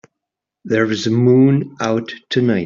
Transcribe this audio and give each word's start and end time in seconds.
There's 0.65 1.05
a 1.05 1.11
moon 1.11 1.75
out 1.79 2.11
tonight. 2.31 2.59